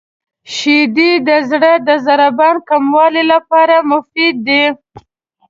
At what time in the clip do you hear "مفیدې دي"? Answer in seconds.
3.89-4.63